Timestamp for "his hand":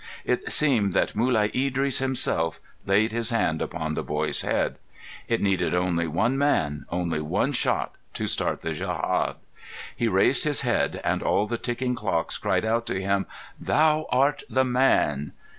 3.11-3.61